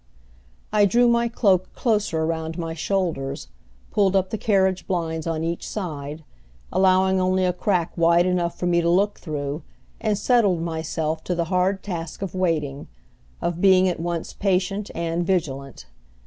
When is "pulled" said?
3.91-4.15